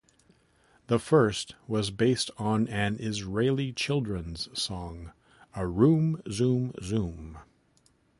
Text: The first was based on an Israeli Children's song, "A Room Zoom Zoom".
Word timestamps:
The 0.87 0.97
first 0.97 1.53
was 1.67 1.91
based 1.91 2.31
on 2.39 2.67
an 2.69 2.97
Israeli 2.99 3.71
Children's 3.71 4.49
song, 4.59 5.11
"A 5.55 5.67
Room 5.67 6.23
Zoom 6.27 6.73
Zoom". 6.81 7.37